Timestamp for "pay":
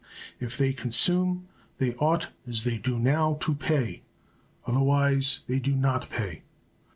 3.53-4.01, 6.09-6.41